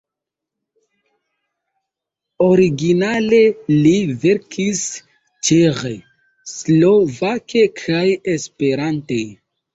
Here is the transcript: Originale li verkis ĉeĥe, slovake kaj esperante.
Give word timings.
Originale 2.45 3.41
li 3.83 3.93
verkis 4.25 4.81
ĉeĥe, 5.51 5.93
slovake 6.55 7.65
kaj 7.85 8.03
esperante. 8.37 9.23